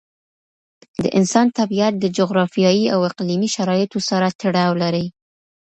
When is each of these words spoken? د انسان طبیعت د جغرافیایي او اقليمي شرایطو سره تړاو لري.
د 1.03 1.05
انسان 1.19 1.47
طبیعت 1.59 1.93
د 1.99 2.05
جغرافیایي 2.17 2.85
او 2.93 2.99
اقليمي 3.09 3.49
شرایطو 3.55 3.99
سره 4.09 4.27
تړاو 4.41 4.71
لري. 4.83 5.05